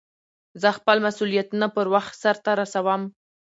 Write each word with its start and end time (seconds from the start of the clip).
زه 0.61 0.69
خپل 0.77 0.97
مسئولیتونه 1.05 1.67
پر 1.75 1.87
وخت 1.93 2.13
سرته 2.23 2.51
رسوم. 2.59 3.01